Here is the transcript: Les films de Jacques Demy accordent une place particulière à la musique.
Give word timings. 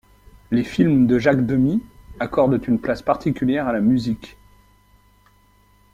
Les 0.49 0.63
films 0.63 1.05
de 1.05 1.19
Jacques 1.19 1.45
Demy 1.45 1.83
accordent 2.19 2.67
une 2.67 2.79
place 2.81 3.03
particulière 3.03 3.67
à 3.67 3.71
la 3.71 3.81
musique. 3.81 4.35